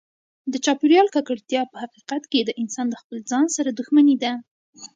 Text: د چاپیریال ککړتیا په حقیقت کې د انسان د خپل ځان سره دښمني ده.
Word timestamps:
د 0.51 0.53
چاپیریال 0.65 1.07
ککړتیا 1.15 1.61
په 1.71 1.77
حقیقت 1.83 2.23
کې 2.31 2.39
د 2.43 2.51
انسان 2.61 2.85
د 2.89 2.95
خپل 3.01 3.17
ځان 3.29 3.45
سره 3.55 3.69
دښمني 3.79 4.15
ده. 4.23 4.31